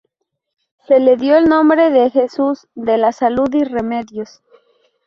Se 0.87 0.99
le 0.99 1.15
dio 1.15 1.37
el 1.37 1.45
nombre 1.47 1.91
de 1.91 2.09
Jesús 2.09 2.65
de 2.73 2.97
la 2.97 3.11
Salud 3.11 3.53
y 3.53 3.63
Remedios. 3.65 4.41